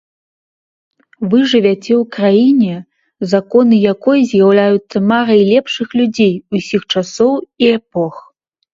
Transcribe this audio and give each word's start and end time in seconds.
Вы 1.33 1.39
жывяце 1.51 1.93
ў 1.97 1.99
краіне, 2.15 2.79
законы 3.35 3.75
якой 3.93 4.19
з'яўляюцца 4.33 4.97
марай 5.13 5.41
лепшых 5.53 5.87
людзей 6.03 6.33
усіх 6.61 6.81
часоў 6.93 7.33
і 7.65 7.75
эпох. 7.81 8.15